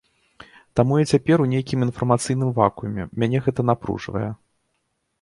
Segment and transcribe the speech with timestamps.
[0.79, 4.29] Таму я цяпер у нейкім інфармацыйным вакууме, мяне гэта напружвае.